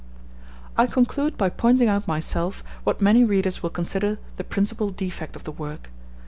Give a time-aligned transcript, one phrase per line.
[0.79, 5.43] I conclude by pointing out myself what many readers will consider the principal defect of
[5.43, 5.91] the work.